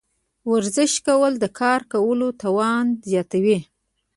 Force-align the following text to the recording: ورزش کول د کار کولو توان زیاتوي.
ورزش 0.51 0.93
کول 1.07 1.33
د 1.39 1.45
کار 1.59 1.79
کولو 1.93 2.27
توان 2.41 2.85
زیاتوي. 3.09 3.59